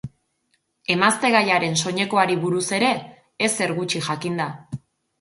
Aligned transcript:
Emaztegaiaren 0.93 1.77
soinekoari 1.85 2.39
buruz 2.49 2.65
ere 2.81 2.91
ezer 3.51 3.79
gutxi 3.81 4.07
jakin 4.11 4.45
da. 4.47 4.53